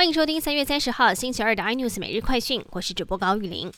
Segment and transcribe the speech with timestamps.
[0.00, 3.70] 欢迎收听三月三十号星期二的 iNews 每日快讯，我是主播高玉玲。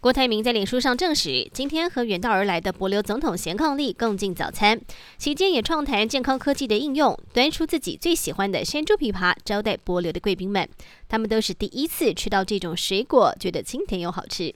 [0.00, 4.80] 郭台铭在脸书上证实，今天和远道而来的博流总统咸伉俪共进早餐，
[5.18, 10.66] 期间也畅谈健康科技的应用，端出自己最喜欢的山猪枇杷招待博流的贵宾们。
[11.10, 14.54] 他们都是第一次吃到这种水果，觉得清甜又好吃。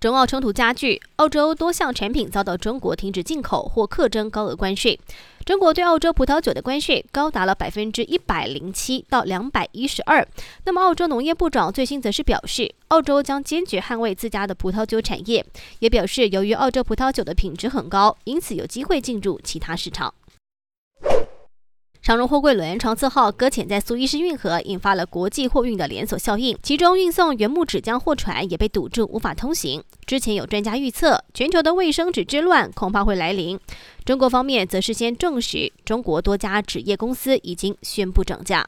[0.00, 4.98] 中澳冲突加剧，澳洲多项产品遭到中国停止进口或课征高额关税。
[5.44, 10.26] 中国对澳洲葡萄酒的关税高达了百分之一百零七到两百一十二。
[10.64, 15.44] 那么，澳洲农业部长最新则是表示，澳洲将坚决捍卫自家的葡萄酒产业，
[15.80, 20.14] 也表示由于澳洲葡萄酒的品质很高，因此有机会进入其他市场。
[22.10, 26.58] 长荣货柜轮长次号搁浅在苏伊士运河，引发了国际货运的连锁效应。
[26.60, 29.80] 其中运送原木纸浆货船也被堵住，无法通行。
[30.06, 33.56] 之前有专家预测，全球的卫生纸之乱恐怕会来临。
[34.04, 38.66] 中国方面则事先证实，中国多家纸业公司已经宣布涨价。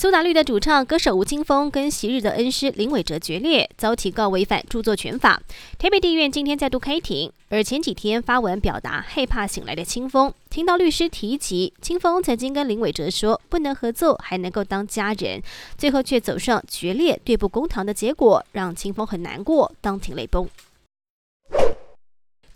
[0.00, 5.42] 苏打绿的主唱歌手吴青峰跟昔日的恩师林伟哲决裂，遭提告违反著作权法。
[5.76, 15.42] 台北地院今天再度开庭，而前几天发文表达害怕醒来的清风，听到律师提及清风曾经跟林伟哲说不能合作，还能够当家人，
[15.76, 20.48] 最后却走上决裂、对簿公堂的结果，让清风很难过，当庭泪崩。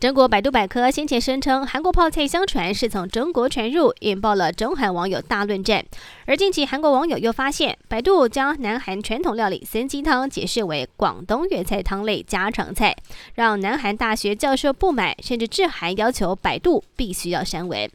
[0.03, 5.85] 中国百度百科先前声称韩国泡菜相传是从中国传入，引爆了中韩网友大论战。
[6.27, 12.97] 而近期韩国网友又发现，百度将南韩传统料理参鸡汤解释为广东粤菜汤类家常菜，
[13.37, 17.89] 让南韩大学教授不满，甚至致函要求百度必须要删文。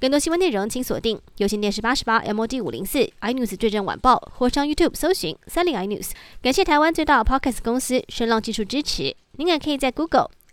[0.00, 6.10] 更多新闻内容请锁定有线电视八十八 MOD 五零四 iNews 最正晚报，或上 YouTube 搜寻三零 iNews。
[6.42, 9.14] 感谢台湾最大 Podcast 公司声浪技术支持。
[9.36, 10.30] 您也可以在 Google。